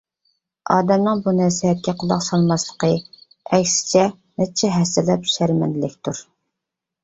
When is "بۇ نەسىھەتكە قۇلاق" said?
1.27-2.23